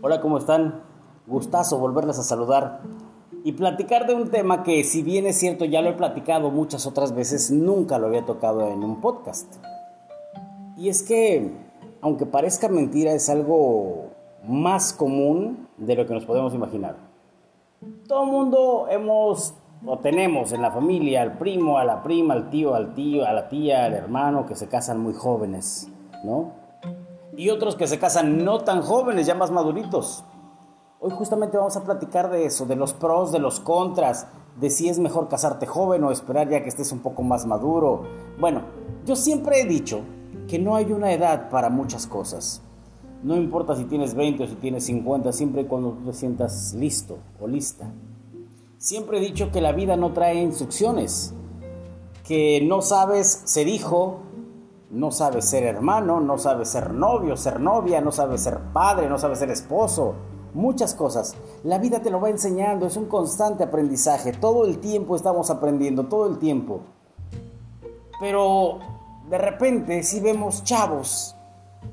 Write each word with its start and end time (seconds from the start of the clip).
Hola, 0.00 0.20
¿cómo 0.20 0.38
están? 0.38 0.84
Gustazo 1.26 1.76
volverles 1.76 2.20
a 2.20 2.22
saludar 2.22 2.82
y 3.42 3.50
platicar 3.52 4.06
de 4.06 4.14
un 4.14 4.30
tema 4.30 4.62
que 4.62 4.84
si 4.84 5.02
bien 5.02 5.26
es 5.26 5.38
cierto 5.38 5.64
ya 5.64 5.82
lo 5.82 5.90
he 5.90 5.94
platicado 5.94 6.52
muchas 6.52 6.86
otras 6.86 7.16
veces, 7.16 7.50
nunca 7.50 7.98
lo 7.98 8.06
había 8.06 8.24
tocado 8.24 8.68
en 8.68 8.84
un 8.84 9.00
podcast. 9.00 9.56
Y 10.76 10.88
es 10.88 11.02
que, 11.02 11.50
aunque 12.00 12.26
parezca 12.26 12.68
mentira, 12.68 13.10
es 13.10 13.28
algo 13.28 14.10
más 14.46 14.92
común 14.92 15.66
de 15.78 15.96
lo 15.96 16.06
que 16.06 16.14
nos 16.14 16.24
podemos 16.24 16.54
imaginar. 16.54 16.94
Todo 18.06 18.22
el 18.22 18.30
mundo 18.30 18.86
hemos 18.88 19.54
o 19.84 19.98
tenemos 19.98 20.52
en 20.52 20.62
la 20.62 20.70
familia 20.70 21.22
al 21.22 21.38
primo, 21.38 21.76
a 21.76 21.84
la 21.84 22.04
prima, 22.04 22.34
al 22.34 22.50
tío, 22.50 22.76
al 22.76 22.94
tío, 22.94 23.26
a 23.26 23.32
la 23.32 23.48
tía, 23.48 23.84
al 23.84 23.94
hermano 23.94 24.46
que 24.46 24.54
se 24.54 24.68
casan 24.68 25.00
muy 25.00 25.14
jóvenes, 25.14 25.88
¿no? 26.24 26.67
Y 27.38 27.50
otros 27.50 27.76
que 27.76 27.86
se 27.86 28.00
casan 28.00 28.44
no 28.44 28.62
tan 28.62 28.82
jóvenes, 28.82 29.28
ya 29.28 29.34
más 29.36 29.52
maduritos. 29.52 30.24
Hoy 30.98 31.12
justamente 31.12 31.56
vamos 31.56 31.76
a 31.76 31.84
platicar 31.84 32.32
de 32.32 32.44
eso, 32.44 32.66
de 32.66 32.74
los 32.74 32.94
pros, 32.94 33.30
de 33.30 33.38
los 33.38 33.60
contras, 33.60 34.26
de 34.58 34.70
si 34.70 34.88
es 34.88 34.98
mejor 34.98 35.28
casarte 35.28 35.64
joven 35.64 36.02
o 36.02 36.10
esperar 36.10 36.48
ya 36.48 36.64
que 36.64 36.68
estés 36.68 36.90
un 36.90 36.98
poco 36.98 37.22
más 37.22 37.46
maduro. 37.46 38.02
Bueno, 38.40 38.62
yo 39.06 39.14
siempre 39.14 39.60
he 39.60 39.66
dicho 39.66 40.00
que 40.48 40.58
no 40.58 40.74
hay 40.74 40.90
una 40.90 41.12
edad 41.12 41.48
para 41.48 41.70
muchas 41.70 42.08
cosas. 42.08 42.60
No 43.22 43.36
importa 43.36 43.76
si 43.76 43.84
tienes 43.84 44.14
20 44.14 44.42
o 44.42 44.46
si 44.48 44.56
tienes 44.56 44.86
50, 44.86 45.30
siempre 45.32 45.62
y 45.62 45.66
cuando 45.66 45.92
tú 45.92 46.06
te 46.06 46.14
sientas 46.14 46.74
listo 46.74 47.18
o 47.40 47.46
lista. 47.46 47.88
Siempre 48.78 49.18
he 49.18 49.20
dicho 49.20 49.52
que 49.52 49.60
la 49.60 49.70
vida 49.70 49.96
no 49.96 50.12
trae 50.12 50.42
instrucciones, 50.42 51.34
que 52.26 52.60
no 52.66 52.82
sabes 52.82 53.42
ser 53.44 53.68
hijo, 53.68 54.22
no 54.90 55.10
sabes 55.10 55.44
ser 55.44 55.64
hermano, 55.64 56.20
no 56.20 56.38
sabes 56.38 56.70
ser 56.70 56.92
novio, 56.92 57.36
ser 57.36 57.60
novia, 57.60 58.00
no 58.00 58.10
sabes 58.10 58.42
ser 58.42 58.58
padre, 58.72 59.08
no 59.08 59.18
sabes 59.18 59.38
ser 59.38 59.50
esposo, 59.50 60.14
muchas 60.54 60.94
cosas. 60.94 61.34
La 61.62 61.78
vida 61.78 62.00
te 62.00 62.10
lo 62.10 62.20
va 62.20 62.30
enseñando, 62.30 62.86
es 62.86 62.96
un 62.96 63.06
constante 63.06 63.64
aprendizaje, 63.64 64.32
todo 64.32 64.64
el 64.64 64.78
tiempo 64.78 65.14
estamos 65.14 65.50
aprendiendo, 65.50 66.06
todo 66.06 66.26
el 66.26 66.38
tiempo. 66.38 66.80
Pero 68.20 68.78
de 69.28 69.38
repente 69.38 70.02
si 70.02 70.20
vemos 70.20 70.64
chavos 70.64 71.34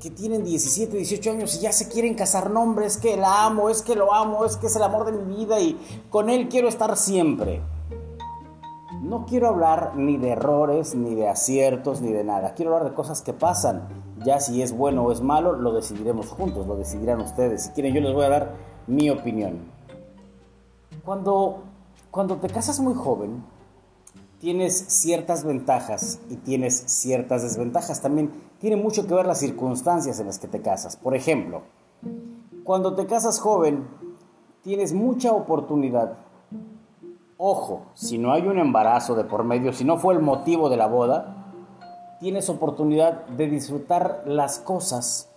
que 0.00 0.10
tienen 0.10 0.42
17, 0.42 0.96
18 0.96 1.30
años 1.30 1.54
y 1.56 1.60
ya 1.60 1.72
se 1.72 1.88
quieren 1.88 2.14
casar, 2.14 2.50
nombres, 2.50 2.96
que 2.96 3.16
la 3.16 3.44
amo, 3.44 3.70
es 3.70 3.82
que 3.82 3.94
lo 3.94 4.12
amo, 4.12 4.44
es 4.44 4.56
que 4.56 4.66
es 4.66 4.76
el 4.76 4.82
amor 4.82 5.04
de 5.04 5.12
mi 5.12 5.36
vida 5.36 5.60
y 5.60 5.78
con 6.10 6.30
él 6.30 6.48
quiero 6.48 6.68
estar 6.68 6.96
siempre. 6.96 7.62
No 9.06 9.24
quiero 9.24 9.46
hablar 9.46 9.92
ni 9.94 10.16
de 10.16 10.30
errores, 10.30 10.96
ni 10.96 11.14
de 11.14 11.28
aciertos, 11.28 12.00
ni 12.00 12.12
de 12.12 12.24
nada. 12.24 12.54
Quiero 12.54 12.74
hablar 12.74 12.90
de 12.90 12.96
cosas 12.96 13.22
que 13.22 13.32
pasan. 13.32 13.86
Ya 14.24 14.40
si 14.40 14.62
es 14.62 14.76
bueno 14.76 15.04
o 15.04 15.12
es 15.12 15.20
malo, 15.20 15.52
lo 15.52 15.72
decidiremos 15.72 16.30
juntos, 16.30 16.66
lo 16.66 16.74
decidirán 16.74 17.20
ustedes. 17.20 17.62
Si 17.62 17.70
quieren, 17.70 17.94
yo 17.94 18.00
les 18.00 18.12
voy 18.12 18.24
a 18.24 18.30
dar 18.30 18.54
mi 18.88 19.08
opinión. 19.08 19.60
Cuando, 21.04 21.62
cuando 22.10 22.38
te 22.38 22.48
casas 22.48 22.80
muy 22.80 22.94
joven, 22.94 23.44
tienes 24.40 24.76
ciertas 24.88 25.44
ventajas 25.44 26.18
y 26.28 26.34
tienes 26.34 26.74
ciertas 26.86 27.44
desventajas. 27.44 28.02
También 28.02 28.32
tiene 28.58 28.74
mucho 28.74 29.06
que 29.06 29.14
ver 29.14 29.26
las 29.26 29.38
circunstancias 29.38 30.18
en 30.18 30.26
las 30.26 30.40
que 30.40 30.48
te 30.48 30.62
casas. 30.62 30.96
Por 30.96 31.14
ejemplo, 31.14 31.62
cuando 32.64 32.96
te 32.96 33.06
casas 33.06 33.38
joven, 33.38 33.86
tienes 34.62 34.92
mucha 34.92 35.30
oportunidad. 35.30 36.25
Ojo, 37.38 37.86
si 37.94 38.16
no 38.16 38.32
hay 38.32 38.46
un 38.46 38.58
embarazo 38.58 39.14
de 39.14 39.24
por 39.24 39.44
medio, 39.44 39.72
si 39.72 39.84
no 39.84 39.98
fue 39.98 40.14
el 40.14 40.20
motivo 40.20 40.70
de 40.70 40.78
la 40.78 40.86
boda, 40.86 41.52
tienes 42.18 42.48
oportunidad 42.48 43.26
de 43.26 43.48
disfrutar 43.48 44.22
las 44.24 44.58
cosas 44.58 45.30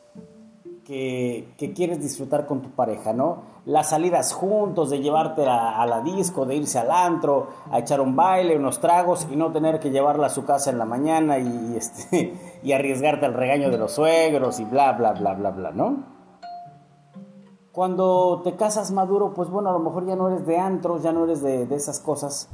que, 0.85 1.73
quieres 1.75 2.01
disfrutar 2.01 2.47
con 2.47 2.61
tu 2.61 2.71
pareja, 2.71 3.13
¿no? 3.13 3.43
Las 3.65 3.89
salidas 3.89 4.33
juntos, 4.33 4.89
de 4.89 5.01
llevarte 5.01 5.45
a, 5.45 5.85
la 5.85 6.01
disco, 6.01 6.45
de 6.45 6.55
irse 6.55 6.79
al 6.79 6.89
antro, 6.89 7.49
a 7.69 7.79
echar 7.79 8.01
un 8.01 8.15
baile, 8.15 8.55
unos 8.55 8.79
tragos 8.79 9.27
y 9.29 9.35
no 9.35 9.51
tener 9.51 9.79
que 9.79 9.91
llevarla 9.91 10.27
a 10.27 10.29
su 10.29 10.45
casa 10.45 10.71
en 10.71 10.79
la 10.79 10.85
mañana 10.85 11.37
y, 11.37 11.73
este, 11.77 12.33
y 12.63 12.71
arriesgarte 12.71 13.25
al 13.25 13.33
regaño 13.33 13.69
de 13.69 13.77
los 13.77 13.91
suegros 13.91 14.59
y 14.59 14.65
bla, 14.65 14.93
bla, 14.93 15.11
bla, 15.11 15.33
bla, 15.33 15.51
bla, 15.51 15.71
¿no? 15.71 16.18
Cuando 17.71 18.41
te 18.43 18.55
casas 18.55 18.91
maduro, 18.91 19.33
pues 19.35 19.49
bueno, 19.49 19.69
a 19.69 19.73
lo 19.73 19.79
mejor 19.79 20.05
ya 20.05 20.15
no 20.15 20.29
eres 20.29 20.45
de 20.47 20.57
antros, 20.57 21.03
ya 21.03 21.11
no 21.11 21.25
eres 21.25 21.41
de, 21.43 21.67
de 21.67 21.75
esas 21.75 21.99
cosas, 21.99 22.49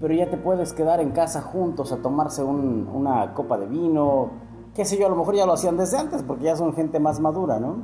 pero 0.00 0.12
ya 0.14 0.28
te 0.28 0.36
puedes 0.36 0.72
quedar 0.72 1.00
en 1.00 1.10
casa 1.10 1.42
juntos 1.42 1.92
a 1.92 1.98
tomarse 1.98 2.42
una 2.42 3.34
copa 3.34 3.56
de 3.56 3.66
vino, 3.66 4.30
qué 4.74 4.84
sé 4.84 4.98
yo, 4.98 5.06
a 5.06 5.10
lo 5.10 5.16
mejor 5.16 5.36
ya 5.36 5.46
lo 5.46 5.52
hacían 5.52 5.76
desde 5.76 5.98
antes 5.98 6.22
porque 6.22 6.44
ya 6.44 6.56
son 6.56 6.72
gente 6.72 6.98
más 6.98 7.20
madura, 7.20 7.60
¿no? 7.60 7.76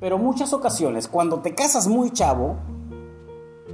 Pero 0.00 0.18
muchas 0.18 0.52
ocasiones, 0.52 1.06
cuando 1.06 1.38
te 1.38 1.54
casas 1.54 1.86
muy 1.86 2.10
chavo 2.10 2.56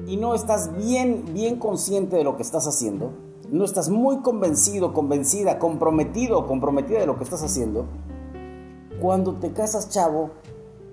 y 0.06 0.18
no 0.18 0.34
estás 0.34 0.76
bien, 0.76 1.24
bien 1.32 1.58
consciente 1.58 2.16
de 2.16 2.24
lo 2.24 2.36
que 2.36 2.42
estás 2.42 2.66
haciendo, 2.66 3.12
no 3.50 3.64
estás 3.64 3.88
muy 3.88 4.18
convencido, 4.18 4.92
convencida, 4.92 5.58
comprometido, 5.58 6.46
comprometida 6.46 7.00
de 7.00 7.06
lo 7.06 7.16
que 7.16 7.24
estás 7.24 7.42
haciendo, 7.42 7.86
cuando 9.00 9.34
te 9.34 9.52
casas 9.52 9.88
chavo, 9.88 10.30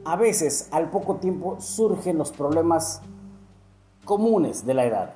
a 0.05 0.15
veces 0.15 0.69
al 0.71 0.89
poco 0.91 1.15
tiempo 1.15 1.57
surgen 1.59 2.17
los 2.17 2.31
problemas 2.31 3.01
comunes 4.05 4.65
de 4.65 4.73
la 4.75 4.85
edad. 4.85 5.13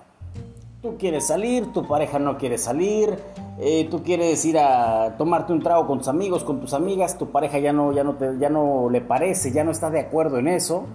Tú 0.81 0.95
quieres 0.97 1.27
salir, 1.27 1.71
tu 1.73 1.87
pareja 1.87 2.19
no 2.19 2.37
quiere 2.37 2.57
salir, 2.57 3.19
eh, 3.59 3.87
tú 3.91 4.01
quieres 4.01 4.43
ir 4.45 4.57
a 4.57 5.15
tomarte 5.17 5.53
un 5.53 5.61
trago 5.61 5.85
con 5.85 5.99
tus 5.99 6.07
amigos, 6.07 6.43
con 6.43 6.59
tus 6.59 6.73
amigas, 6.73 7.17
tu 7.17 7.29
pareja 7.31 7.59
ya 7.59 7.71
no, 7.71 7.91
ya, 7.91 8.03
no 8.03 8.15
te, 8.15 8.37
ya 8.39 8.49
no 8.49 8.89
le 8.89 9.01
parece, 9.01 9.51
ya 9.51 9.63
no 9.63 9.71
está 9.71 9.89
de 9.89 9.99
acuerdo 9.99 10.39
en 10.39 10.47
eso. 10.47 10.85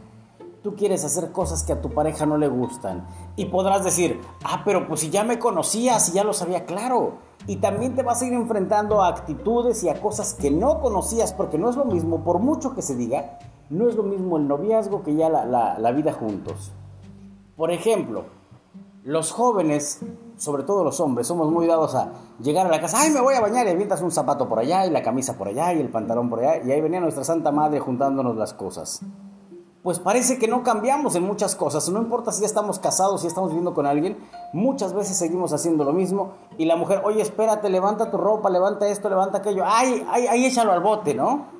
Tú 0.62 0.74
quieres 0.74 1.04
hacer 1.04 1.30
cosas 1.30 1.62
que 1.62 1.74
a 1.74 1.82
tu 1.82 1.90
pareja 1.90 2.24
no 2.24 2.38
le 2.38 2.48
gustan. 2.48 3.06
Y 3.36 3.44
podrás 3.44 3.84
decir, 3.84 4.18
ah, 4.42 4.62
pero 4.64 4.88
pues 4.88 5.00
si 5.00 5.10
ya 5.10 5.22
me 5.22 5.38
conocías 5.38 6.08
y 6.08 6.12
ya 6.12 6.24
lo 6.24 6.32
sabía 6.32 6.64
claro. 6.64 7.18
Y 7.46 7.56
también 7.56 7.94
te 7.94 8.02
vas 8.02 8.22
a 8.22 8.26
ir 8.26 8.32
enfrentando 8.32 9.02
a 9.02 9.08
actitudes 9.08 9.84
y 9.84 9.90
a 9.90 10.00
cosas 10.00 10.32
que 10.32 10.50
no 10.50 10.80
conocías, 10.80 11.34
porque 11.34 11.58
no 11.58 11.68
es 11.68 11.76
lo 11.76 11.84
mismo, 11.84 12.24
por 12.24 12.38
mucho 12.38 12.74
que 12.74 12.80
se 12.80 12.96
diga, 12.96 13.38
no 13.70 13.88
es 13.88 13.96
lo 13.96 14.02
mismo 14.02 14.36
el 14.36 14.48
noviazgo 14.48 15.02
que 15.02 15.14
ya 15.14 15.28
la, 15.28 15.78
la 15.78 15.92
vida 15.92 16.12
juntos. 16.12 16.72
Por 17.56 17.70
ejemplo, 17.70 18.24
los 19.04 19.32
jóvenes, 19.32 20.00
sobre 20.36 20.62
todo 20.62 20.82
los 20.82 20.98
hombres, 20.98 21.26
somos 21.26 21.50
muy 21.50 21.66
dados 21.66 21.94
a 21.94 22.12
llegar 22.40 22.66
a 22.66 22.70
la 22.70 22.80
casa, 22.80 23.00
ay, 23.00 23.10
me 23.10 23.20
voy 23.20 23.34
a 23.34 23.40
bañar 23.40 23.66
y 23.66 23.70
avientas 23.70 24.00
un 24.00 24.10
zapato 24.10 24.48
por 24.48 24.58
allá 24.58 24.86
y 24.86 24.90
la 24.90 25.02
camisa 25.02 25.36
por 25.36 25.48
allá 25.48 25.74
y 25.74 25.80
el 25.80 25.90
pantalón 25.90 26.30
por 26.30 26.40
allá 26.40 26.64
y 26.64 26.72
ahí 26.72 26.80
venía 26.80 27.00
nuestra 27.00 27.22
Santa 27.22 27.52
Madre 27.52 27.80
juntándonos 27.80 28.34
las 28.36 28.54
cosas. 28.54 29.02
Pues 29.82 29.98
parece 29.98 30.38
que 30.38 30.48
no 30.48 30.62
cambiamos 30.62 31.14
en 31.14 31.24
muchas 31.24 31.54
cosas, 31.54 31.86
no 31.90 32.00
importa 32.00 32.32
si 32.32 32.40
ya 32.40 32.46
estamos 32.46 32.78
casados, 32.78 33.20
si 33.20 33.26
estamos 33.26 33.50
viviendo 33.50 33.74
con 33.74 33.84
alguien, 33.84 34.16
muchas 34.54 34.94
veces 34.94 35.18
seguimos 35.18 35.52
haciendo 35.52 35.84
lo 35.84 35.92
mismo 35.92 36.32
y 36.56 36.64
la 36.64 36.74
mujer, 36.74 37.02
oye, 37.04 37.20
espérate, 37.20 37.68
levanta 37.68 38.10
tu 38.10 38.16
ropa, 38.16 38.48
levanta 38.48 38.88
esto, 38.88 39.10
levanta 39.10 39.38
aquello, 39.38 39.64
ay, 39.66 40.02
ay, 40.10 40.26
ay, 40.26 40.46
échalo 40.46 40.72
al 40.72 40.80
bote, 40.80 41.12
¿no? 41.12 41.53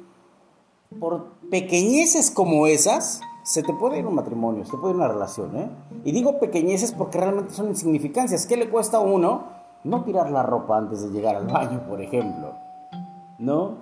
Por 1.00 1.34
pequeñeces 1.50 2.30
como 2.30 2.66
esas, 2.66 3.20
se 3.44 3.62
te 3.62 3.74
puede 3.74 3.98
ir 3.98 4.06
un 4.06 4.14
matrimonio, 4.14 4.64
se 4.64 4.72
te 4.72 4.78
puede 4.78 4.94
ir 4.94 4.96
una 4.96 5.08
relación, 5.08 5.54
¿eh? 5.56 5.70
Y 6.04 6.12
digo 6.12 6.40
pequeñeces 6.40 6.92
porque 6.92 7.18
realmente 7.18 7.52
son 7.52 7.68
insignificancias. 7.68 8.46
¿Qué 8.46 8.56
le 8.56 8.70
cuesta 8.70 8.96
a 8.96 9.00
uno 9.00 9.44
no 9.84 10.02
tirar 10.02 10.30
la 10.30 10.42
ropa 10.42 10.78
antes 10.78 11.02
de 11.02 11.10
llegar 11.10 11.36
al 11.36 11.46
baño, 11.46 11.82
por 11.86 12.00
ejemplo? 12.00 12.54
¿No? 13.38 13.76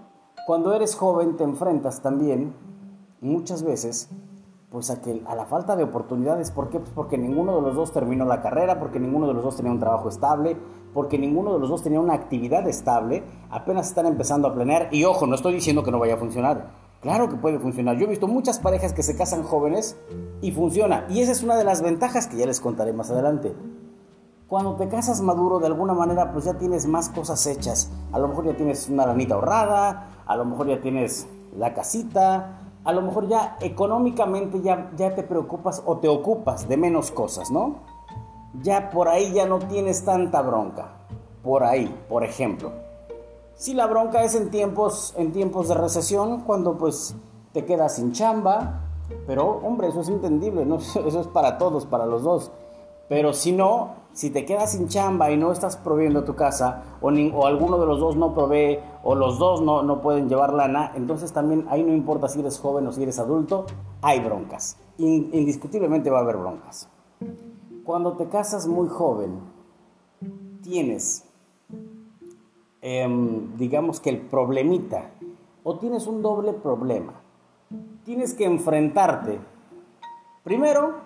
Cuando 0.47 0.75
eres 0.75 0.97
joven 0.97 1.37
te 1.37 1.45
enfrentas 1.45 2.03
también, 2.03 2.55
muchas 3.21 3.63
veces, 3.63 4.11
pues 4.69 4.91
a, 4.91 5.01
que, 5.01 5.23
a 5.27 5.37
la 5.37 5.47
falta 5.47 5.77
de 5.77 5.85
oportunidades. 5.85 6.51
¿Por 6.51 6.69
qué? 6.69 6.81
Pues 6.81 6.91
porque 6.93 7.17
ninguno 7.17 7.55
de 7.55 7.63
los 7.63 7.77
dos 7.77 7.93
terminó 7.93 8.25
la 8.25 8.43
carrera, 8.43 8.81
porque 8.81 8.99
ninguno 8.99 9.29
de 9.29 9.35
los 9.35 9.45
dos 9.45 9.57
tenía 9.57 9.71
un 9.71 9.79
trabajo 9.79 10.09
estable, 10.09 10.57
porque 10.93 11.19
ninguno 11.19 11.55
de 11.55 11.61
los 11.61 11.69
dos 11.69 11.85
tenía 11.85 12.01
una 12.01 12.15
actividad 12.15 12.67
estable. 12.67 13.23
Apenas 13.49 13.87
están 13.87 14.07
empezando 14.07 14.49
a 14.49 14.55
planear. 14.55 14.89
Y 14.91 15.05
ojo, 15.05 15.29
no 15.29 15.37
estoy 15.37 15.55
diciendo 15.55 15.85
que 15.85 15.93
no 15.93 16.01
vaya 16.01 16.15
a 16.15 16.19
funcionar 16.19 16.83
Claro 17.03 17.29
que 17.29 17.35
puede 17.35 17.59
funcionar. 17.59 17.97
Yo 17.97 18.07
he 18.07 18.11
visto 18.11 18.29
muchas 18.29 18.61
parejas 18.61 18.93
que 18.93 19.03
se 19.03 19.17
casan 19.17 19.43
jóvenes 19.43 19.97
y 20.41 20.53
funciona. 20.53 21.05
Y 21.11 21.21
esa 21.21 21.33
es 21.33 21.43
una 21.43 21.57
de 21.57 21.65
las 21.65 21.83
ventajas 21.83 22.29
que 22.29 22.37
ya 22.37 22.47
les 22.47 22.61
contaré 22.61 22.93
más 22.93 23.11
adelante. 23.11 23.53
Cuando 24.47 24.77
te 24.77 24.87
casas 24.87 25.21
maduro, 25.21 25.59
de 25.59 25.67
alguna 25.67 25.95
manera, 25.95 26.33
pues 26.33 26.45
ya 26.45 26.55
tienes 26.55 26.87
más 26.87 27.09
cosas 27.09 27.45
hechas. 27.49 27.91
A 28.13 28.21
lo 28.21 28.29
mejor 28.29 28.45
ya 28.45 28.57
tienes 28.57 28.89
una 28.89 29.05
lanita 29.05 29.35
ahorrada, 29.35 30.23
a 30.25 30.37
lo 30.37 30.45
mejor 30.45 30.69
ya 30.69 30.81
tienes 30.81 31.27
la 31.59 31.75
casita, 31.75 32.61
a 32.85 32.93
lo 32.93 33.03
mejor 33.03 33.27
ya 33.27 33.57
económicamente 33.61 34.61
ya, 34.61 34.93
ya 34.97 35.13
te 35.15 35.25
preocupas 35.25 35.83
o 35.85 35.99
te 35.99 36.07
ocupas 36.07 36.69
de 36.69 36.77
menos 36.77 37.11
cosas, 37.11 37.51
¿no? 37.51 37.81
Ya 38.63 38.91
por 38.91 39.09
ahí 39.09 39.33
ya 39.33 39.47
no 39.47 39.59
tienes 39.59 40.05
tanta 40.05 40.41
bronca. 40.41 40.99
Por 41.43 41.65
ahí, 41.65 41.93
por 42.09 42.23
ejemplo. 42.23 42.92
Si 43.63 43.75
la 43.75 43.87
bronca 43.87 44.25
es 44.25 44.35
en 44.35 44.51
tiempos, 44.51 45.15
en 45.17 45.31
tiempos 45.31 45.69
de 45.69 45.75
recesión, 45.75 46.41
cuando 46.41 46.77
pues 46.77 47.15
te 47.53 47.65
quedas 47.65 47.95
sin 47.95 48.11
chamba, 48.11 48.81
pero 49.25 49.61
hombre, 49.63 49.87
eso 49.87 50.01
es 50.01 50.09
entendible, 50.09 50.67
eso 51.07 51.21
es 51.21 51.29
para 51.29 51.59
todos, 51.59 51.87
para 51.87 52.05
los 52.05 52.25
dos. 52.25 52.51
Pero 53.09 53.33
si 53.33 53.53
no, 53.53 54.03
Si 54.15 54.31
te 54.31 54.45
quedas 54.45 54.73
sin 54.73 54.89
chamba 54.89 55.31
y 55.31 55.37
no 55.37 55.53
estás 55.53 55.77
proveyendo 55.77 56.25
tu 56.25 56.35
casa, 56.35 56.83
o, 57.01 57.11
o 57.11 57.47
alguno 57.47 57.79
de 57.79 57.87
los 57.87 58.01
dos 58.01 58.17
no 58.17 58.35
provee, 58.35 58.81
o 59.05 59.15
los 59.15 59.39
dos 59.39 59.63
no, 59.63 59.85
no 59.85 60.01
pueden 60.01 60.29
llevar 60.29 60.53
lana, 60.53 60.91
entonces 60.97 61.33
también 61.33 61.65
ahí 61.71 61.85
no 61.85 61.95
importa 61.95 62.27
si 62.27 62.41
eres 62.41 62.59
joven 62.59 62.89
o 62.89 62.93
si 62.93 63.05
eres 63.05 63.21
adulto, 63.21 63.67
hay 64.01 64.19
broncas. 64.19 64.77
indiscutiblemente 64.99 66.11
va 66.11 66.19
a 66.19 66.23
haber 66.23 66.37
broncas. 66.37 66.89
Cuando 67.85 68.15
te 68.15 68.29
casas 68.29 68.67
muy 68.67 68.89
joven, 68.89 69.39
tienes, 70.63 71.29
em, 72.83 73.57
digamos 73.57 74.01
que 74.01 74.11
el 74.11 74.19
problemita, 74.19 75.11
o 75.65 75.79
tienes 75.79 76.07
un 76.07 76.21
doble 76.21 76.53
problema. 76.53 77.15
Tienes 78.05 78.35
que 78.35 78.45
enfrentarte, 78.45 79.39
primero, 80.43 80.97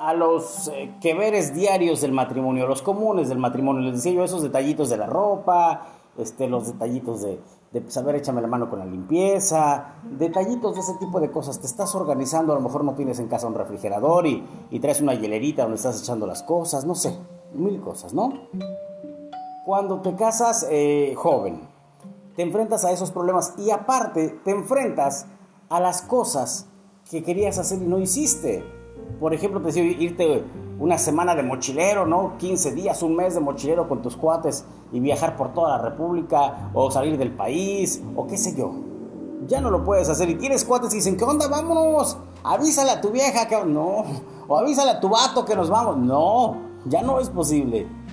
a 0.00 0.12
los 0.12 0.68
eh, 0.68 0.94
que 1.00 1.14
veres 1.14 1.54
diarios 1.54 2.00
del 2.00 2.12
matrimonio, 2.12 2.66
los 2.66 2.82
comunes 2.82 3.28
del 3.28 3.38
matrimonio. 3.38 3.82
Les 3.82 3.96
decía 3.96 4.12
yo 4.12 4.24
esos 4.24 4.42
detallitos 4.42 4.90
de 4.90 4.96
la 4.96 5.06
ropa, 5.06 5.86
este, 6.18 6.48
los 6.48 6.66
detallitos 6.66 7.22
de, 7.22 7.40
saber 7.88 8.16
échame 8.16 8.40
la 8.40 8.46
mano 8.46 8.68
con 8.68 8.80
la 8.80 8.86
limpieza, 8.86 9.94
detallitos 10.04 10.74
de 10.74 10.80
ese 10.80 10.94
tipo 10.98 11.20
de 11.20 11.30
cosas. 11.30 11.60
Te 11.60 11.66
estás 11.66 11.94
organizando, 11.94 12.52
a 12.52 12.56
lo 12.56 12.62
mejor 12.62 12.84
no 12.84 12.94
tienes 12.94 13.18
en 13.18 13.28
casa 13.28 13.46
un 13.46 13.54
refrigerador 13.54 14.26
y, 14.26 14.44
y 14.70 14.80
traes 14.80 15.00
una 15.00 15.14
hielerita 15.14 15.62
donde 15.62 15.76
estás 15.76 16.00
echando 16.00 16.26
las 16.26 16.42
cosas, 16.42 16.84
no 16.84 16.94
sé, 16.94 17.16
mil 17.54 17.80
cosas, 17.80 18.12
¿no? 18.14 18.32
Cuando 19.64 20.02
te 20.02 20.14
casas 20.14 20.66
eh, 20.70 21.14
joven, 21.16 21.66
te 22.36 22.42
enfrentas 22.42 22.84
a 22.84 22.92
esos 22.92 23.10
problemas 23.10 23.54
y 23.56 23.70
aparte 23.70 24.28
te 24.44 24.50
enfrentas 24.50 25.24
a 25.70 25.80
las 25.80 26.02
cosas 26.02 26.66
que 27.10 27.22
querías 27.22 27.56
hacer 27.56 27.80
y 27.80 27.86
no 27.86 27.98
hiciste. 27.98 28.62
Por 29.18 29.32
ejemplo, 29.32 29.60
te 29.60 29.68
decía 29.68 29.82
irte 29.84 30.44
una 30.78 30.98
semana 30.98 31.34
de 31.34 31.44
mochilero, 31.44 32.04
¿no? 32.04 32.36
15 32.36 32.72
días, 32.72 33.02
un 33.02 33.16
mes 33.16 33.32
de 33.32 33.40
mochilero 33.40 33.88
con 33.88 34.02
tus 34.02 34.18
cuates 34.18 34.66
y 34.92 35.00
viajar 35.00 35.34
por 35.34 35.54
toda 35.54 35.78
la 35.78 35.82
República 35.82 36.70
o 36.74 36.90
salir 36.90 37.16
del 37.16 37.34
país 37.34 38.02
o 38.16 38.26
qué 38.26 38.36
sé 38.36 38.54
yo. 38.54 38.70
Ya 39.46 39.62
no 39.62 39.70
lo 39.70 39.82
puedes 39.82 40.10
hacer 40.10 40.28
y 40.28 40.34
tienes 40.34 40.66
cuates 40.66 40.92
y 40.92 40.96
dicen, 40.96 41.16
¿qué 41.16 41.24
onda? 41.24 41.48
Vámonos. 41.48 42.18
Avísale 42.42 42.90
a 42.90 43.00
tu 43.00 43.08
vieja 43.08 43.48
que 43.48 43.64
no. 43.64 44.04
O 44.46 44.58
avísale 44.58 44.90
a 44.90 45.00
tu 45.00 45.08
vato 45.08 45.42
que 45.42 45.56
nos 45.56 45.70
vamos. 45.70 45.96
No, 45.96 46.54
ya 46.84 47.00
no 47.00 47.18
es 47.18 47.30
posible 47.30 48.03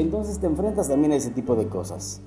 entonces 0.00 0.38
te 0.38 0.46
enfrentas 0.46 0.88
también 0.88 1.12
a 1.12 1.16
ese 1.16 1.30
tipo 1.30 1.54
de 1.56 1.68
cosas. 1.68 2.22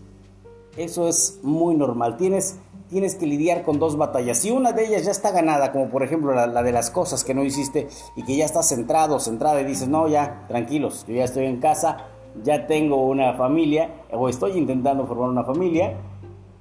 Eso 0.77 1.07
es 1.07 1.39
muy 1.43 1.75
normal. 1.75 2.17
Tienes, 2.17 2.57
tienes 2.89 3.15
que 3.15 3.27
lidiar 3.27 3.63
con 3.63 3.79
dos 3.79 3.95
batallas. 3.95 4.43
Y 4.45 4.51
una 4.51 4.71
de 4.71 4.87
ellas 4.87 5.03
ya 5.05 5.11
está 5.11 5.31
ganada, 5.31 5.71
como 5.71 5.89
por 5.89 6.03
ejemplo 6.03 6.33
la, 6.33 6.63
de 6.63 6.71
las 6.71 6.89
cosas 6.89 7.23
que 7.23 7.33
no 7.33 7.43
hiciste 7.43 7.87
y 8.15 8.23
que 8.23 8.35
ya 8.35 8.45
estás 8.45 8.69
centrado, 8.69 9.19
centrada 9.19 9.61
y 9.61 9.65
dices, 9.65 9.87
no, 9.87 10.07
ya, 10.07 10.45
tranquilos, 10.47 11.05
yo 11.07 11.15
ya 11.15 11.25
estoy 11.25 11.45
en 11.45 11.59
casa, 11.59 12.07
ya 12.43 12.65
tengo 12.65 13.05
una 13.05 13.33
familia 13.35 14.05
o 14.11 14.29
estoy 14.29 14.57
intentando 14.57 15.05
formar 15.05 15.29
una 15.29 15.43
familia 15.43 15.97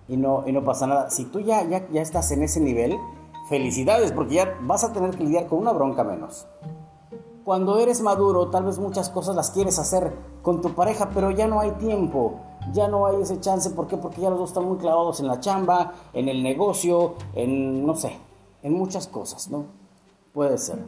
y 0.09 0.17
no, 0.19 0.45
y 0.47 0.53
no 0.53 0.63
pasa 0.63 0.87
nada. 0.87 1.11
Si 1.11 1.25
tú 1.25 1.41
ya, 1.41 1.65
ya, 1.65 1.89
ya 1.91 2.03
estás 2.03 2.31
en 2.33 2.43
ese 2.43 2.61
nivel, 2.61 2.99
felicidades 3.49 4.13
porque 4.13 4.35
ya 4.35 4.59
vas 4.61 4.85
a 4.85 4.93
tener 4.93 5.11
que 5.17 5.25
lidiar 5.25 5.47
con 5.47 5.59
una 5.59 5.73
bronca 5.73 6.05
menos. 6.05 6.47
Cuando 7.45 7.79
eres 7.79 8.01
maduro, 8.03 8.51
tal 8.51 8.65
vez 8.65 8.79
muchas 8.79 9.11
cosas 9.11 9.35
las 9.35 9.51
quieres 9.51 9.81
hacer 9.81 10.13
con 10.43 10.61
tu 10.61 10.75
pareja, 10.75 11.11
pero 11.13 11.33
ya 11.33 11.49
no 11.49 11.59
hay 11.59 11.73
tiempo, 11.73 12.35
ya 12.73 12.87
no 12.87 13.07
hay 13.07 13.21
ese 13.21 13.41
chance. 13.41 13.71
¿Por 13.71 13.89
qué? 13.89 13.97
Porque 13.97 14.21
ya 14.21 14.31
los 14.31 14.39
dos 14.39 14.51
están 14.51 14.65
muy 14.65 14.79
clavados 14.79 15.19
en 15.19 15.27
la 15.27 15.41
chamba, 15.41 15.93
en 16.13 16.29
el 16.29 16.45
negocio, 16.45 17.15
en, 17.35 17.85
no 17.85 17.97
sé, 17.97 18.17
en 18.63 18.75
muchas 18.75 19.09
cosas, 19.09 19.51
¿no? 19.51 19.65
Puede 20.33 20.57
ser. 20.57 20.87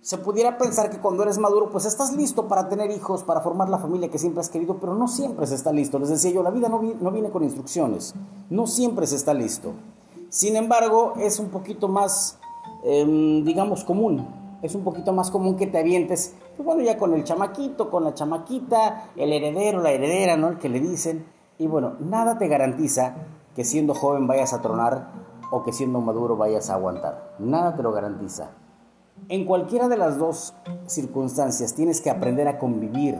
Se 0.00 0.16
pudiera 0.16 0.56
pensar 0.56 0.88
que 0.88 0.98
cuando 0.98 1.22
eres 1.22 1.36
maduro, 1.36 1.68
pues 1.70 1.84
estás 1.84 2.16
listo 2.16 2.48
para 2.48 2.70
tener 2.70 2.90
hijos, 2.90 3.22
para 3.22 3.42
formar 3.42 3.68
la 3.68 3.78
familia 3.78 4.10
que 4.10 4.18
siempre 4.18 4.40
has 4.40 4.48
querido, 4.48 4.78
pero 4.78 4.94
no 4.94 5.06
siempre 5.06 5.46
se 5.46 5.54
está 5.54 5.70
listo. 5.70 5.98
Les 5.98 6.08
decía 6.08 6.30
yo, 6.30 6.42
la 6.42 6.50
vida 6.50 6.70
no, 6.70 6.78
viene 6.78 7.30
con 7.30 7.44
instrucciones, 7.44 8.14
no 8.48 8.66
siempre 8.66 9.06
se 9.06 9.16
está 9.16 9.34
listo. 9.34 9.72
Sin 10.30 10.56
embargo, 10.56 11.12
es 11.18 11.38
un 11.38 11.48
poquito 11.48 11.88
más, 11.88 12.38
em, 12.84 13.44
digamos, 13.44 13.84
común 13.84 14.43
es 14.64 14.74
un 14.74 14.82
poquito 14.82 15.12
más 15.12 15.30
común 15.30 15.56
que 15.56 15.66
te 15.66 15.78
avientes, 15.78 16.34
pues 16.56 16.64
bueno, 16.64 16.80
ya 16.80 16.96
con 16.96 17.12
el 17.12 17.22
chamaquito, 17.22 17.90
con 17.90 18.02
la 18.02 18.14
chamaquita, 18.14 19.10
el 19.14 19.30
heredero, 19.30 19.82
la 19.82 19.90
heredera, 19.90 20.38
¿no? 20.38 20.48
El 20.48 20.58
que 20.58 20.70
le 20.70 20.80
dicen. 20.80 21.26
Y 21.58 21.66
bueno, 21.66 21.96
nada 22.00 22.38
te 22.38 22.48
garantiza 22.48 23.14
que 23.54 23.62
siendo 23.62 23.92
joven 23.94 24.26
vayas 24.26 24.54
a 24.54 24.62
tronar 24.62 25.12
o 25.50 25.62
que 25.64 25.72
siendo 25.74 26.00
maduro 26.00 26.38
vayas 26.38 26.70
a 26.70 26.74
aguantar. 26.76 27.34
Nada 27.38 27.76
te 27.76 27.82
lo 27.82 27.92
garantiza. 27.92 28.52
En 29.28 29.44
cualquiera 29.44 29.88
de 29.88 29.98
las 29.98 30.16
dos 30.16 30.54
circunstancias 30.86 31.74
tienes 31.74 32.00
que 32.00 32.08
aprender 32.08 32.48
a 32.48 32.58
convivir. 32.58 33.18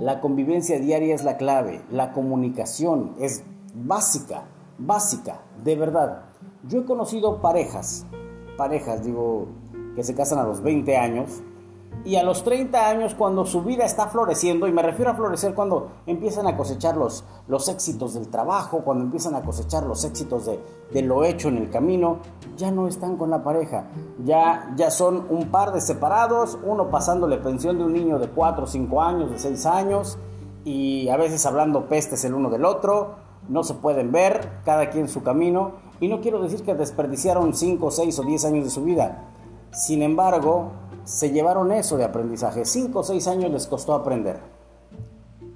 La 0.00 0.20
convivencia 0.20 0.80
diaria 0.80 1.14
es 1.14 1.22
la 1.22 1.36
clave. 1.36 1.82
La 1.92 2.12
comunicación 2.12 3.14
es 3.20 3.44
básica, 3.74 4.42
básica, 4.76 5.42
de 5.62 5.76
verdad. 5.76 6.24
Yo 6.64 6.80
he 6.80 6.84
conocido 6.84 7.40
parejas, 7.40 8.06
parejas, 8.56 9.04
digo, 9.04 9.46
que 9.94 10.04
se 10.04 10.14
casan 10.14 10.38
a 10.38 10.44
los 10.44 10.62
20 10.62 10.96
años. 10.96 11.42
Y 12.02 12.16
a 12.16 12.22
los 12.22 12.44
30 12.44 12.88
años 12.88 13.14
cuando 13.14 13.44
su 13.44 13.62
vida 13.62 13.84
está 13.84 14.06
floreciendo, 14.06 14.66
y 14.66 14.72
me 14.72 14.80
refiero 14.80 15.10
a 15.10 15.14
florecer 15.14 15.54
cuando 15.54 15.90
empiezan 16.06 16.46
a 16.46 16.56
cosechar 16.56 16.96
los, 16.96 17.24
los 17.46 17.68
éxitos 17.68 18.14
del 18.14 18.28
trabajo, 18.28 18.80
cuando 18.82 19.04
empiezan 19.04 19.34
a 19.34 19.42
cosechar 19.42 19.82
los 19.82 20.04
éxitos 20.04 20.46
de, 20.46 20.58
de, 20.92 21.02
lo 21.02 21.24
hecho 21.24 21.48
en 21.48 21.58
el 21.58 21.68
camino, 21.68 22.18
ya 22.56 22.70
no 22.70 22.88
están 22.88 23.16
con 23.16 23.28
la 23.28 23.44
pareja, 23.44 23.84
ya, 24.24 24.72
ya 24.76 24.90
son 24.90 25.26
un 25.28 25.50
par 25.50 25.72
de 25.72 25.82
separados, 25.82 26.58
uno 26.64 26.88
pasándole 26.90 27.36
pensión 27.36 27.76
de 27.76 27.84
un 27.84 27.92
niño 27.92 28.18
de 28.18 28.28
4, 28.28 28.66
5 28.66 29.02
años, 29.02 29.30
de 29.30 29.38
6 29.38 29.66
años, 29.66 30.18
y 30.64 31.10
a 31.10 31.18
veces 31.18 31.44
hablando 31.44 31.86
pestes 31.86 32.24
el 32.24 32.32
uno 32.32 32.48
del 32.48 32.64
otro, 32.64 33.16
no 33.48 33.62
se 33.62 33.74
pueden 33.74 34.10
ver, 34.10 34.48
cada 34.64 34.88
quien 34.88 35.08
su 35.08 35.22
camino, 35.22 35.72
y 36.00 36.08
no 36.08 36.22
quiero 36.22 36.40
decir 36.40 36.62
que 36.62 36.74
desperdiciaron 36.74 37.52
5, 37.52 37.90
6 37.90 38.18
o 38.18 38.22
10 38.22 38.44
años 38.46 38.64
de 38.64 38.70
su 38.70 38.82
vida, 38.84 39.29
sin 39.72 40.02
embargo, 40.02 40.72
se 41.04 41.30
llevaron 41.30 41.72
eso 41.72 41.96
de 41.96 42.04
aprendizaje. 42.04 42.64
Cinco 42.64 43.00
o 43.00 43.02
seis 43.02 43.26
años 43.26 43.50
les 43.50 43.66
costó 43.66 43.94
aprender. 43.94 44.40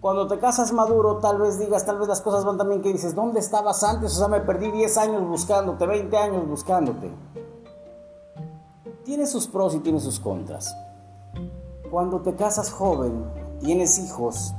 Cuando 0.01 0.29
te 0.29 0.39
casas 0.39 0.73
maduro, 0.73 1.17
tal 1.17 1.39
vez 1.39 1.59
digas, 1.59 1.87
tal 1.87 1.99
vez 1.99 2.09
las 2.09 2.21
cosas 2.21 2.45
van 2.45 2.59
también 2.59 2.83
que 2.83 2.93
dices, 2.93 3.15
¿dónde 3.15 3.41
estabas 3.41 3.83
antes? 3.83 4.13
O 4.13 4.19
sea, 4.19 4.29
me 4.29 4.41
perdí 4.41 4.71
10 4.71 4.99
años 4.99 5.27
buscándote, 5.27 5.87
20 5.87 6.17
años 6.17 6.47
buscándote. 6.47 7.11
Tiene 9.05 9.27
sus 9.27 9.47
pros 9.47 9.75
y 9.75 9.79
tiene 9.79 10.01
sus 10.01 10.21
contras. 10.21 10.77
Cuando 11.91 12.21
te 12.21 12.35
casas 12.35 12.71
joven, 12.71 13.25
tienes 13.61 13.99
hijos, 13.99 14.55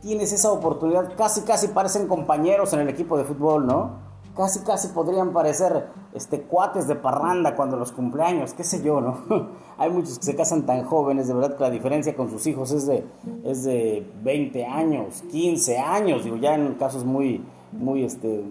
tienes 0.00 0.32
esa 0.32 0.50
oportunidad, 0.50 1.14
casi 1.14 1.42
casi 1.42 1.68
parecen 1.68 2.08
compañeros 2.08 2.72
en 2.72 2.80
el 2.80 2.88
equipo 2.88 3.18
de 3.18 3.24
fútbol, 3.24 3.66
¿no? 3.66 4.09
Casi 4.36 4.60
casi 4.60 4.88
podrían 4.88 5.32
parecer 5.32 5.88
este, 6.14 6.42
cuates 6.42 6.86
de 6.86 6.94
parranda 6.96 7.56
cuando 7.56 7.76
los 7.76 7.92
cumpleaños, 7.92 8.54
qué 8.54 8.64
sé 8.64 8.82
yo, 8.82 9.00
¿no? 9.00 9.18
Hay 9.78 9.90
muchos 9.90 10.18
que 10.18 10.24
se 10.24 10.36
casan 10.36 10.66
tan 10.66 10.84
jóvenes, 10.84 11.28
de 11.28 11.34
verdad 11.34 11.56
que 11.56 11.62
la 11.62 11.70
diferencia 11.70 12.14
con 12.16 12.30
sus 12.30 12.46
hijos 12.46 12.70
es 12.72 12.86
de, 12.86 13.04
es 13.44 13.64
de 13.64 14.06
20 14.22 14.66
años, 14.66 15.22
15 15.30 15.78
años, 15.78 16.24
digo, 16.24 16.36
ya 16.36 16.54
en 16.54 16.74
casos 16.74 17.04
muy, 17.04 17.44
muy, 17.72 18.04
este, 18.04 18.44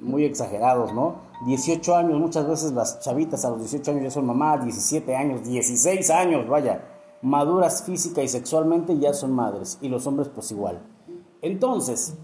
muy 0.00 0.24
exagerados, 0.24 0.92
¿no? 0.92 1.16
18 1.46 1.96
años, 1.96 2.18
muchas 2.18 2.46
veces 2.48 2.72
las 2.72 3.00
chavitas 3.00 3.44
a 3.44 3.50
los 3.50 3.60
18 3.60 3.90
años 3.90 4.02
ya 4.04 4.10
son 4.10 4.26
mamás, 4.26 4.62
17 4.62 5.14
años, 5.14 5.44
16 5.44 6.10
años, 6.10 6.48
vaya, 6.48 6.84
maduras 7.22 7.82
física 7.82 8.22
y 8.22 8.28
sexualmente 8.28 8.98
ya 8.98 9.12
son 9.14 9.32
madres, 9.32 9.78
y 9.80 9.88
los 9.88 10.06
hombres 10.06 10.28
pues 10.28 10.50
igual. 10.50 10.80
Entonces, 11.42 12.16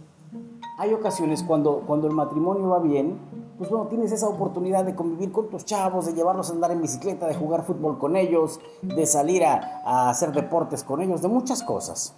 hay 0.81 0.95
ocasiones 0.95 1.43
cuando, 1.43 1.83
cuando 1.87 2.07
el 2.07 2.15
matrimonio 2.15 2.71
va 2.71 2.79
bien, 2.79 3.19
pues 3.59 3.69
bueno, 3.69 3.87
tienes 3.89 4.13
esa 4.13 4.27
oportunidad 4.27 4.83
de 4.83 4.95
convivir 4.95 5.31
con 5.31 5.51
tus 5.51 5.67
chavos, 5.67 6.07
de 6.07 6.15
llevarlos 6.15 6.49
a 6.49 6.55
andar 6.55 6.71
en 6.71 6.81
bicicleta, 6.81 7.27
de 7.27 7.35
jugar 7.35 7.65
fútbol 7.65 7.99
con 7.99 8.17
ellos, 8.17 8.59
de 8.81 9.05
salir 9.05 9.45
a, 9.45 10.09
hacer 10.09 10.33
deportes 10.33 10.83
con 10.83 11.03
ellos, 11.03 11.21
de 11.21 11.29
muchas 11.29 11.63
cosas. 11.63 12.15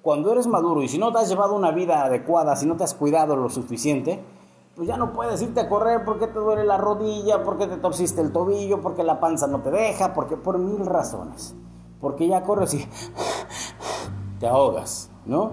Cuando 0.00 0.30
eres 0.30 0.46
maduro 0.46 0.80
y 0.80 0.86
si 0.86 0.96
no 0.96 1.12
te 1.12 1.18
has 1.18 1.28
llevado 1.28 1.56
una 1.56 1.72
vida 1.72 2.04
adecuada, 2.04 2.54
si 2.54 2.66
no 2.66 2.76
te 2.76 2.84
has 2.84 2.94
cuidado 2.94 3.34
lo 3.34 3.48
suficiente, 3.48 4.22
pues 4.76 4.86
ya 4.86 4.96
no 4.96 5.12
puedes 5.12 5.42
irte 5.42 5.58
a 5.58 5.68
correr 5.68 6.04
porque 6.04 6.28
te 6.28 6.38
duele 6.38 6.62
la 6.62 6.78
rodilla, 6.78 7.42
porque 7.42 7.66
te 7.66 7.78
torciste 7.78 8.20
el 8.20 8.30
tobillo, 8.30 8.80
porque 8.80 9.02
la 9.02 9.18
panza 9.18 9.48
no 9.48 9.60
te 9.60 9.72
deja, 9.72 10.14
porque 10.14 10.36
por 10.36 10.58
mil 10.58 10.86
razones. 10.86 11.56
Porque 12.00 12.28
ya 12.28 12.44
corres 12.44 12.74
y 12.74 12.86
te 14.38 14.46
ahogas, 14.46 15.10
¿no? 15.26 15.50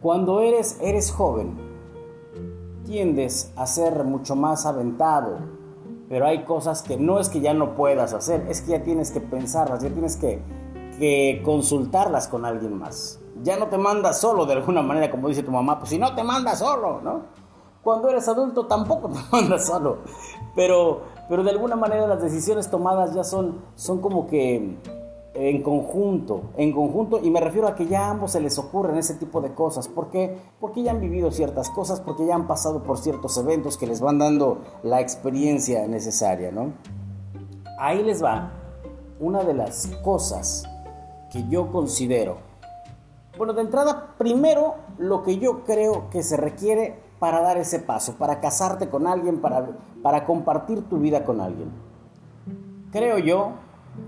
Cuando 0.00 0.40
eres, 0.40 0.78
eres 0.80 1.10
joven, 1.10 1.71
tiendes 2.92 3.50
a 3.56 3.66
ser 3.66 4.04
mucho 4.04 4.36
más 4.36 4.66
aventado, 4.66 5.38
pero 6.10 6.26
hay 6.26 6.44
cosas 6.44 6.82
que 6.82 6.98
no 6.98 7.18
es 7.18 7.30
que 7.30 7.40
ya 7.40 7.54
no 7.54 7.74
puedas 7.74 8.12
hacer, 8.12 8.44
es 8.50 8.60
que 8.60 8.72
ya 8.72 8.82
tienes 8.82 9.10
que 9.10 9.20
pensarlas, 9.22 9.82
ya 9.82 9.88
tienes 9.88 10.18
que, 10.18 10.42
que 10.98 11.40
consultarlas 11.42 12.28
con 12.28 12.44
alguien 12.44 12.78
más. 12.78 13.18
Ya 13.42 13.56
no 13.56 13.68
te 13.68 13.78
mandas 13.78 14.20
solo 14.20 14.44
de 14.44 14.52
alguna 14.52 14.82
manera, 14.82 15.10
como 15.10 15.28
dice 15.28 15.42
tu 15.42 15.50
mamá, 15.50 15.78
pues 15.78 15.88
si 15.88 15.98
no 15.98 16.14
te 16.14 16.22
mandas 16.22 16.58
solo, 16.58 17.00
¿no? 17.00 17.22
Cuando 17.82 18.10
eres 18.10 18.28
adulto 18.28 18.66
tampoco 18.66 19.08
te 19.14 19.20
mandas 19.32 19.64
solo, 19.64 20.00
pero, 20.54 21.00
pero 21.30 21.42
de 21.42 21.50
alguna 21.50 21.76
manera 21.76 22.06
las 22.06 22.20
decisiones 22.20 22.68
tomadas 22.68 23.14
ya 23.14 23.24
son, 23.24 23.62
son 23.74 24.02
como 24.02 24.26
que 24.26 24.76
en 25.34 25.62
conjunto, 25.62 26.50
en 26.56 26.72
conjunto, 26.72 27.18
y 27.22 27.30
me 27.30 27.40
refiero 27.40 27.66
a 27.66 27.74
que 27.74 27.86
ya 27.86 28.06
a 28.06 28.10
ambos 28.10 28.32
se 28.32 28.40
les 28.40 28.58
ocurren 28.58 28.96
ese 28.98 29.14
tipo 29.14 29.40
de 29.40 29.54
cosas. 29.54 29.88
¿Por 29.88 30.10
qué? 30.10 30.38
Porque 30.60 30.82
ya 30.82 30.90
han 30.90 31.00
vivido 31.00 31.30
ciertas 31.30 31.70
cosas, 31.70 32.00
porque 32.00 32.26
ya 32.26 32.34
han 32.34 32.46
pasado 32.46 32.82
por 32.82 32.98
ciertos 32.98 33.36
eventos 33.38 33.78
que 33.78 33.86
les 33.86 34.00
van 34.00 34.18
dando 34.18 34.58
la 34.82 35.00
experiencia 35.00 35.86
necesaria, 35.88 36.52
¿no? 36.52 36.72
Ahí 37.78 38.02
les 38.02 38.22
va 38.22 38.52
una 39.20 39.42
de 39.42 39.54
las 39.54 39.86
cosas 40.02 40.64
que 41.30 41.48
yo 41.48 41.70
considero. 41.70 42.36
Bueno, 43.38 43.54
de 43.54 43.62
entrada, 43.62 44.14
primero 44.18 44.74
lo 44.98 45.22
que 45.22 45.38
yo 45.38 45.64
creo 45.64 46.10
que 46.10 46.22
se 46.22 46.36
requiere 46.36 46.98
para 47.18 47.40
dar 47.40 47.56
ese 47.56 47.78
paso, 47.78 48.16
para 48.16 48.40
casarte 48.40 48.90
con 48.90 49.06
alguien, 49.06 49.40
para, 49.40 49.66
para 50.02 50.26
compartir 50.26 50.82
tu 50.88 50.98
vida 50.98 51.24
con 51.24 51.40
alguien. 51.40 51.70
Creo 52.90 53.18
yo 53.18 53.52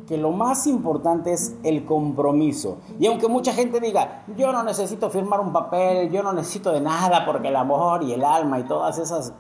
que 0.07 0.19
lo 0.19 0.31
más 0.31 0.67
importante 0.67 1.33
es 1.33 1.57
el 1.63 1.85
compromiso. 1.85 2.79
Y 2.99 3.07
aunque 3.07 3.29
mucha 3.29 3.53
gente 3.53 3.81
diga, 3.81 4.25
yo 4.37 4.53
no 4.53 4.63
necesito 4.63 5.11
firmar 5.11 5.41
un 5.41 5.53
papel, 5.53 6.11
yo 6.11 6.23
no 6.23 6.33
necesito 6.33 6.73
de 6.73 6.81
nada 6.81 7.25
porque 7.25 7.49
el 7.49 7.57
amor 7.57 8.03
y 8.03 8.13
el 8.13 8.25
alma 8.25 8.59
y 8.59 8.65
todas 8.65 8.99
esas 8.99 9.33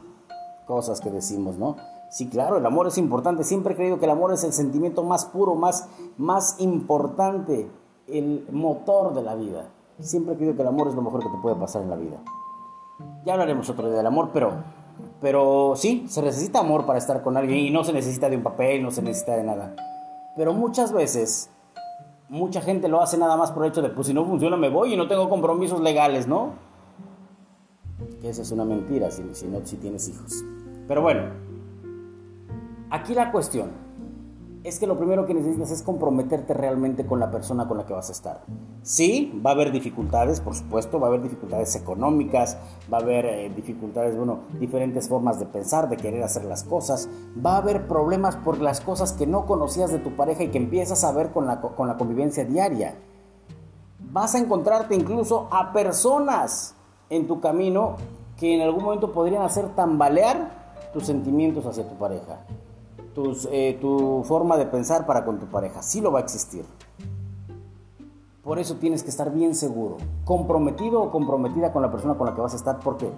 cosas 0.67 1.01
que 1.01 1.11
decimos, 1.11 1.59
¿no? 1.59 1.77
Sí, 2.11 2.29
claro, 2.29 2.59
el 2.59 2.67
amor 2.67 2.87
es 2.87 2.97
importante. 2.97 3.45
Siempre 3.45 3.75
he 3.75 3.77
creído 3.77 3.99
que 3.99 4.05
el 4.05 4.11
amor 4.11 4.33
es 4.33 4.45
el 4.45 4.53
sentimiento 4.53 5.03
más 5.03 5.25
puro, 5.27 5.55
más, 5.55 5.89
más 6.17 6.57
importante, 6.61 7.69
el 8.07 8.47
motor 8.51 9.15
de 9.15 9.23
la 9.23 9.35
vida. 9.35 9.69
Siempre 9.99 10.35
he 10.35 10.37
creído 10.37 10.57
que 10.57 10.63
el 10.63 10.69
amor 10.69 10.89
es 10.89 10.95
lo 10.95 11.03
mejor 11.03 11.23
que 11.23 11.29
te 11.29 11.39
puede 11.43 11.57
pasar 11.57 11.83
en 11.83 11.91
la 11.91 11.97
vida. 11.97 12.19
Ya 13.25 13.33
hablaremos 13.33 13.69
otro 13.69 13.89
día 13.89 13.97
del 13.97 14.07
amor, 14.07 14.31
pero, 14.33 14.53
pero 15.21 15.75
sí, 15.77 16.07
se 16.09 16.23
necesita 16.23 16.61
amor 16.61 16.87
para 16.87 16.99
estar 16.99 17.23
con 17.23 17.37
alguien 17.37 17.59
y 17.59 17.71
no 17.71 17.83
se 17.85 17.93
necesita 17.93 18.29
de 18.29 18.37
un 18.37 18.43
papel, 18.43 18.83
no 18.83 18.91
se 18.91 19.03
necesita 19.03 19.37
de 19.37 19.45
nada. 19.45 19.75
Pero 20.37 20.53
muchas 20.53 20.93
veces, 20.93 21.50
mucha 22.29 22.61
gente 22.61 22.88
lo 22.88 23.00
hace 23.00 23.17
nada 23.17 23.37
más 23.37 23.53
por 23.53 23.64
el 23.64 23.71
hecho 23.71 23.83
de, 23.83 23.91
pues 23.91 24.07
si 24.09 24.14
no 24.14 24.25
funciona 24.25 24.57
me 24.57 24.69
voy 24.69 24.95
y 24.95 24.97
no 24.97 25.07
tengo 25.07 25.29
compromisos 25.29 25.81
legales, 25.81 26.26
¿no? 26.26 26.55
Que 28.21 28.31
esa 28.31 28.43
es 28.43 28.50
una 28.50 28.64
mentira 28.64 29.11
si, 29.11 29.23
no, 29.23 29.61
si 29.64 29.76
tienes 29.76 30.09
hijos. 30.09 30.45
Pero 30.88 31.03
bueno, 31.03 31.31
aquí 32.91 33.14
la 33.14 33.31
cuestión 33.31 33.84
es 34.64 34.78
que 34.78 34.87
lo 34.87 34.97
primero 34.97 35.26
que 35.26 35.35
necesitas 35.35 35.71
es 35.71 35.83
comprometerte 35.83 36.54
realmente 36.54 37.04
con 37.04 37.21
la 37.21 37.30
persona 37.30 37.68
con 37.68 37.76
la 37.76 37.85
que 37.85 37.92
vas 37.92 38.09
a 38.09 38.12
estar. 38.12 38.40
Sí, 38.83 39.38
va 39.44 39.50
a 39.50 39.52
haber 39.52 39.71
dificultades, 39.71 40.40
por 40.40 40.54
supuesto, 40.54 40.99
va 40.99 41.06
a 41.06 41.11
haber 41.11 41.23
dificultades 41.23 41.76
económicas, 41.76 42.56
va 42.90 42.97
a 42.97 43.00
haber 43.02 43.26
eh, 43.26 43.52
dificultades, 43.54 44.16
bueno, 44.16 44.40
diferentes 44.59 45.06
formas 45.06 45.38
de 45.38 45.44
pensar, 45.44 45.90
de 45.90 45.99
querer 45.99 46.23
hacer 46.23 46.47
las 46.47 46.64
cosas, 46.64 47.11
va 47.44 47.56
a 47.56 47.59
haber 47.59 47.87
problemas 47.87 48.37
por 48.37 48.59
las 48.59 48.80
cosas 48.80 49.12
que 49.12 49.26
no 49.26 49.44
conocías 49.44 49.92
de 49.92 49.99
tu 49.99 50.16
pareja 50.16 50.44
y 50.44 50.49
que 50.49 50.59
empiezas 50.59 51.04
a 51.04 51.12
ver 51.12 51.30
con 51.30 51.47
la, 51.47 51.61
con 51.61 51.87
la 51.87 51.99
convivencia 51.99 52.47
diaria. 52.47 52.94
Vas 54.00 54.35
a 54.35 54.38
encontrarte 54.38 54.94
incluso 54.94 55.47
a 55.50 55.75
personas 55.75 56.75
en 57.11 57.26
tu 57.26 57.38
camino 57.38 57.97
que 58.38 58.54
en 58.54 58.62
algún 58.62 58.83
momento 58.83 59.12
podrían 59.12 59.42
hacer 59.42 59.68
tambalear 59.75 60.90
tus 60.94 61.04
sentimientos 61.04 61.66
hacia 61.66 61.87
tu 61.87 61.97
pareja. 61.97 62.47
Eh, 63.16 63.78
tu 63.80 64.25
forma 64.25 64.56
de 64.56 64.66
pensar 64.66 65.06
para 65.06 65.25
con 65.25 65.38
tu 65.38 65.47
pareja. 65.47 65.83
Sí 65.83 66.00
lo 66.00 66.11
va 66.11 66.18
a 66.18 66.23
existir. 66.23 66.64
Por 68.42 68.59
eso 68.59 68.76
tienes 68.76 69.02
que 69.02 69.11
estar 69.11 69.33
bien 69.33 69.54
seguro, 69.54 69.97
comprometido 70.25 71.00
o 71.02 71.11
comprometida 71.11 71.73
con 71.73 71.80
la 71.80 71.90
persona 71.90 72.14
con 72.14 72.26
la 72.26 72.35
que 72.35 72.42
vas 72.42 72.52
a 72.52 72.56
estar, 72.56 72.78
porque 72.80 73.11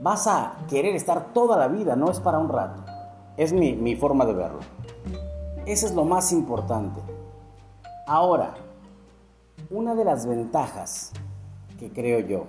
vas 0.00 0.26
a 0.26 0.58
querer 0.68 0.94
estar 0.94 1.32
toda 1.32 1.56
la 1.56 1.68
vida, 1.68 1.96
no 1.96 2.10
es 2.10 2.20
para 2.20 2.38
un 2.38 2.50
rato. 2.50 2.82
Es 3.38 3.52
mi, 3.52 3.72
mi 3.72 3.96
forma 3.96 4.26
de 4.26 4.34
verlo. 4.34 4.58
Eso 5.64 5.86
es 5.86 5.94
lo 5.94 6.04
más 6.04 6.32
importante. 6.32 7.00
Ahora, 8.06 8.54
una 9.70 9.94
de 9.94 10.04
las 10.04 10.26
ventajas 10.26 11.12
que 11.78 11.90
creo 11.90 12.20
yo 12.20 12.44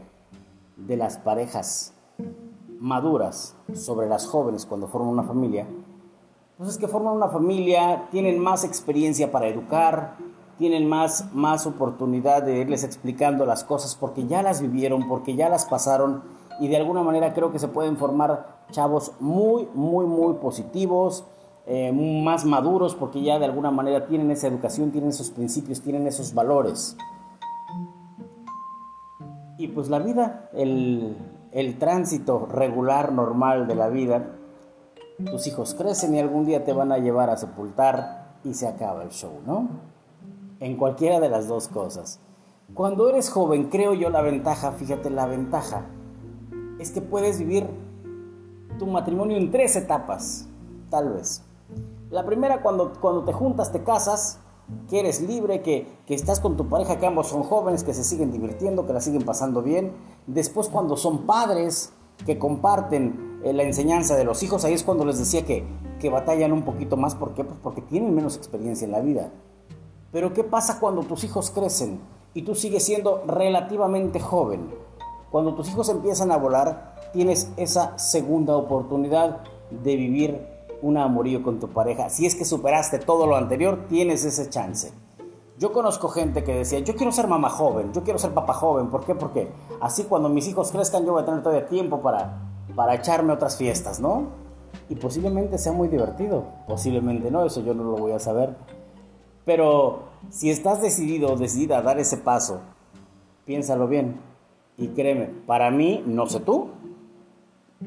de 0.76 0.98
las 0.98 1.18
parejas 1.18 1.94
maduras 2.80 3.56
sobre 3.74 4.10
las 4.10 4.28
jóvenes 4.28 4.66
cuando 4.66 4.88
forman 4.88 5.10
una 5.10 5.24
familia 5.24 5.68
entonces 6.64 6.80
que 6.80 6.88
forman 6.88 7.16
una 7.16 7.28
familia, 7.28 8.08
tienen 8.10 8.40
más 8.40 8.64
experiencia 8.64 9.34
para 9.34 9.48
educar, 9.48 10.16
tienen 10.58 10.88
más, 10.88 11.28
más 11.34 11.68
oportunidad 11.68 12.42
de 12.42 12.60
irles 12.60 12.86
explicando 12.86 13.46
las 13.46 13.66
cosas 13.66 13.98
porque 14.00 14.28
ya 14.28 14.42
las 14.42 14.62
vivieron, 14.62 15.10
porque 15.10 15.36
ya 15.36 15.50
las 15.50 15.66
pasaron 15.66 16.24
y 16.62 16.70
de 16.70 16.78
alguna 16.78 17.04
manera 17.04 17.34
creo 17.34 17.52
que 17.52 17.60
se 17.60 17.68
pueden 17.68 17.98
formar 17.98 18.64
chavos 18.72 19.12
muy, 19.20 19.68
muy, 19.74 20.06
muy 20.06 20.36
positivos, 20.36 21.26
eh, 21.66 21.92
más 21.92 22.46
maduros 22.46 22.96
porque 22.96 23.22
ya 23.22 23.40
de 23.40 23.46
alguna 23.46 23.70
manera 23.70 24.08
tienen 24.08 24.32
esa 24.32 24.48
educación, 24.48 24.92
tienen 24.92 25.10
esos 25.10 25.32
principios, 25.32 25.82
tienen 25.82 26.08
esos 26.08 26.34
valores. 26.34 26.96
Y 29.58 29.68
pues 29.68 29.90
la 29.90 30.00
vida, 30.00 30.50
el, 30.54 31.18
el 31.52 31.78
tránsito 31.78 32.46
regular, 32.46 33.12
normal 33.12 33.68
de 33.68 33.76
la 33.76 33.90
vida, 33.90 34.38
tus 35.26 35.48
hijos 35.48 35.74
crecen 35.76 36.16
y 36.16 36.20
algún 36.20 36.46
día 36.46 36.64
te 36.64 36.74
van 36.74 36.92
a 36.92 36.98
llevar 36.98 37.30
a 37.30 37.38
sepultar 37.38 38.38
y 38.44 38.54
se 38.54 38.68
acaba 38.68 39.04
el 39.04 39.10
show, 39.10 39.32
¿no? 39.46 39.70
En 40.60 40.78
cualquiera 40.78 41.20
de 41.20 41.30
las 41.30 41.48
dos 41.48 41.68
cosas. 41.68 42.20
Cuando 42.74 43.10
eres 43.10 43.30
joven, 43.30 43.70
creo 43.70 43.94
yo 43.94 44.10
la 44.10 44.22
ventaja, 44.22 44.72
fíjate, 44.72 45.10
la 45.10 45.28
ventaja 45.28 45.86
es 46.80 46.92
que 46.92 47.02
puedes 47.02 47.40
vivir 47.40 47.68
tu 48.80 48.88
matrimonio 48.88 49.38
en 49.38 49.52
tres 49.52 49.76
etapas, 49.76 50.48
tal 50.90 51.14
vez. 51.14 51.44
La 52.10 52.26
primera, 52.26 52.62
cuando, 52.62 52.94
cuando 53.00 53.24
te 53.24 53.34
juntas, 53.34 53.72
te 53.72 53.84
casas, 53.84 54.40
que 54.90 55.00
eres 55.00 55.22
libre, 55.22 55.62
que, 55.62 55.88
que, 56.06 56.16
estás 56.16 56.40
con 56.40 56.58
tu 56.58 56.68
pareja, 56.68 56.98
que 56.98 57.06
ambos 57.06 57.28
son 57.28 57.44
jóvenes, 57.44 57.84
que 57.84 57.94
se 57.94 58.04
siguen 58.04 58.32
divirtiendo, 58.32 58.88
que 58.88 58.94
la 58.94 59.02
siguen 59.02 59.24
pasando 59.24 59.62
bien. 59.62 59.92
Después, 60.26 60.70
cuando 60.70 60.96
son 60.98 61.26
padres, 61.26 61.92
que 62.26 62.40
comparten 62.40 63.33
eh, 63.44 63.54
la 63.54 63.64
enseñanza 63.64 64.16
de 64.16 64.24
los 64.24 64.42
hijos, 64.44 64.64
ahí 64.66 64.74
es 64.74 64.84
cuando 64.84 65.06
les 65.06 65.20
decía 65.20 65.46
que, 65.46 65.64
que 66.00 66.10
batallan 66.10 66.52
un 66.54 66.64
poquito 66.64 66.98
más. 66.98 67.16
¿Por 67.16 67.34
qué? 67.34 67.44
Pues 67.44 67.60
porque 67.62 67.82
tienen 67.82 68.16
menos 68.16 68.38
experiencia 68.38 68.86
en 68.86 68.92
la 68.92 69.02
vida. 69.02 69.32
Pero 70.12 70.34
¿qué 70.34 70.44
pasa 70.44 70.80
cuando 70.80 71.04
tus 71.04 71.24
hijos 71.24 71.50
crecen 71.50 72.00
y 72.34 72.44
tú 72.44 72.56
sigues 72.56 72.84
siendo 72.84 73.24
relativamente 73.26 74.20
joven? 74.20 74.70
Cuando 75.32 75.56
tus 75.56 75.68
hijos 75.70 75.90
empiezan 75.90 76.32
a 76.32 76.38
volar, 76.38 77.10
tienes 77.12 77.52
esa 77.58 77.98
segunda 77.98 78.56
oportunidad 78.56 79.44
de 79.72 79.96
vivir 79.96 80.48
un 80.82 80.98
amorío 80.98 81.42
con 81.42 81.60
tu 81.60 81.70
pareja. 81.70 82.10
Si 82.10 82.26
es 82.26 82.36
que 82.36 82.46
superaste 82.46 83.00
todo 83.00 83.26
lo 83.26 83.36
anterior, 83.36 83.88
tienes 83.90 84.24
ese 84.26 84.50
chance. 84.50 84.92
Yo 85.58 85.72
conozco 85.72 86.10
gente 86.10 86.44
que 86.44 86.54
decía, 86.54 86.80
yo 86.80 86.96
quiero 86.96 87.12
ser 87.12 87.28
mamá 87.28 87.50
joven, 87.50 87.94
yo 87.94 88.04
quiero 88.04 88.20
ser 88.20 88.34
papá 88.34 88.54
joven. 88.54 88.90
¿Por 88.90 89.06
qué? 89.06 89.16
Porque 89.16 89.50
así 89.82 90.04
cuando 90.04 90.30
mis 90.30 90.48
hijos 90.48 90.72
crezcan 90.72 91.06
yo 91.06 91.14
voy 91.14 91.24
a 91.24 91.26
tener 91.26 91.42
todavía 91.42 91.68
tiempo 91.68 92.02
para 92.02 92.53
para 92.76 92.96
echarme 92.96 93.34
otras 93.34 93.58
fiestas, 93.58 94.00
¿no? 94.00 94.28
Y 94.90 94.96
posiblemente 94.96 95.58
sea 95.58 95.72
muy 95.72 95.88
divertido, 95.88 96.46
posiblemente 96.68 97.32
no, 97.32 97.46
eso 97.46 97.62
yo 97.62 97.74
no 97.74 97.84
lo 97.84 97.98
voy 97.98 98.12
a 98.12 98.20
saber. 98.20 98.56
Pero 99.46 100.04
si 100.30 100.50
estás 100.50 100.82
decidido 100.82 101.34
o 101.34 101.38
decidida 101.38 101.78
a 101.78 101.82
dar 101.82 102.00
ese 102.00 102.18
paso, 102.18 102.62
piénsalo 103.46 103.88
bien. 103.88 104.20
Y 104.78 104.90
créeme, 104.90 105.28
para 105.46 105.70
mí, 105.70 106.04
no 106.06 106.26
sé 106.28 106.40
tú, 106.40 106.70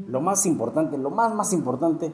lo 0.06 0.20
más 0.20 0.46
importante, 0.46 0.98
lo 0.98 1.10
más 1.10 1.34
más 1.34 1.52
importante 1.52 2.12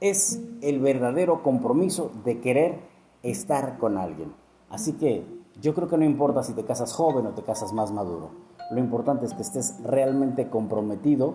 es 0.00 0.40
el 0.62 0.80
verdadero 0.80 1.42
compromiso 1.42 2.10
de 2.24 2.40
querer 2.40 2.80
estar 3.22 3.78
con 3.78 3.98
alguien. 3.98 4.32
Así 4.68 4.94
que 4.94 5.24
yo 5.60 5.74
creo 5.74 5.88
que 5.88 5.98
no 5.98 6.04
importa 6.04 6.42
si 6.42 6.54
te 6.54 6.64
casas 6.64 6.92
joven 6.92 7.26
o 7.26 7.30
te 7.30 7.42
casas 7.42 7.72
más 7.72 7.92
maduro. 7.92 8.30
Lo 8.70 8.78
importante 8.78 9.26
es 9.26 9.34
que 9.34 9.42
estés 9.42 9.82
realmente 9.82 10.48
comprometido 10.48 11.34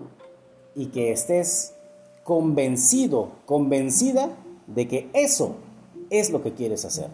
y 0.76 0.86
que 0.86 1.10
estés 1.10 1.72
convencido, 2.22 3.32
convencida 3.46 4.30
de 4.66 4.86
que 4.86 5.10
eso 5.14 5.56
es 6.10 6.30
lo 6.30 6.42
que 6.42 6.52
quieres 6.52 6.84
hacer. 6.84 7.08